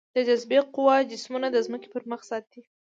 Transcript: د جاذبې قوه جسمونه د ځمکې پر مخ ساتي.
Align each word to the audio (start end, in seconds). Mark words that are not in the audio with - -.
د 0.15 0.17
جاذبې 0.27 0.59
قوه 0.75 0.95
جسمونه 1.11 1.47
د 1.51 1.57
ځمکې 1.67 1.87
پر 1.93 2.03
مخ 2.11 2.21
ساتي. 2.29 2.61